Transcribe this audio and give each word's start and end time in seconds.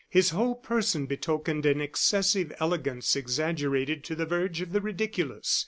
His 0.09 0.31
whole 0.31 0.55
person 0.55 1.05
betokened 1.05 1.63
an 1.67 1.79
excessive 1.79 2.51
elegance 2.59 3.15
exaggerated 3.15 4.03
to 4.05 4.15
the 4.15 4.25
verge 4.25 4.59
of 4.59 4.71
the 4.71 4.81
ridiculous. 4.81 5.59